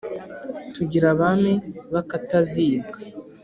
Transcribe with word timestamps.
tugira 0.73 1.07
abami 1.13 1.53
b’akatazibwa 1.93 2.97